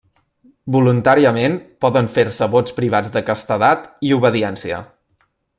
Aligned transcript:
Voluntàriament, 0.75 1.59
poden 1.85 2.09
fer-se 2.17 2.49
vots 2.57 2.77
privats 2.81 3.15
de 3.19 3.25
castedat 3.31 3.89
i 4.09 4.15
obediència. 4.21 4.85